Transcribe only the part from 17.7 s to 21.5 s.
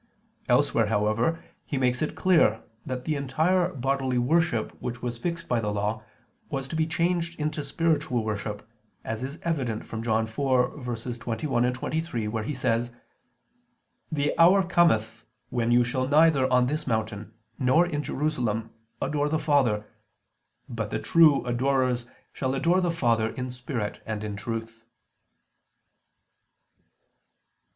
in Jerusalem adore the Father... but... the true